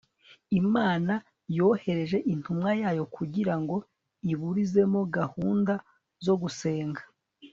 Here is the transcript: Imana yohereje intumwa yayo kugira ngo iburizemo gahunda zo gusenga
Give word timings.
Imana 0.61 1.13
yohereje 1.57 2.17
intumwa 2.33 2.71
yayo 2.81 3.03
kugira 3.15 3.53
ngo 3.61 3.75
iburizemo 4.33 4.99
gahunda 5.17 5.73
zo 6.25 6.35
gusenga 6.41 7.01